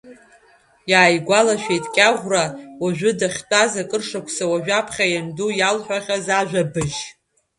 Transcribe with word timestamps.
Иааигәалашәеит 0.91 1.85
Кьаӷәра 1.95 2.45
уажәы 2.81 3.11
дахьтәаз 3.19 3.73
акыр 3.81 4.01
шықәса 4.09 4.45
уажәаԥхьа 4.51 5.05
ианду 5.09 5.49
иалҳәахьаз 5.59 6.27
ажәабжь. 6.39 6.99